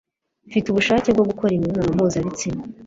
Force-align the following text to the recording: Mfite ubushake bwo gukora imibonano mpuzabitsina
Mfite 0.47 0.67
ubushake 0.69 1.09
bwo 1.15 1.23
gukora 1.29 1.51
imibonano 1.53 1.91
mpuzabitsina 1.97 2.61